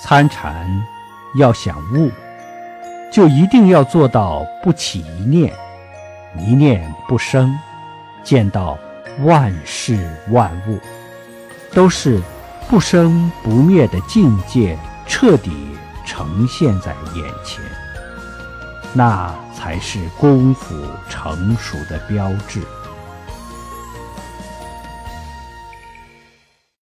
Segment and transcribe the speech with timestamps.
[0.00, 0.66] 参禅
[1.34, 2.10] 要想悟
[3.12, 5.52] 就一定要做到不起一念
[6.38, 7.52] 一念不生
[8.22, 8.78] 见到
[9.24, 9.98] 万事
[10.30, 10.78] 万物
[11.74, 12.22] 都是
[12.68, 15.50] 不生不灭的境界彻底
[16.06, 17.60] 呈现在眼前
[18.94, 20.74] 那才是功夫
[21.08, 22.60] 成熟的标志。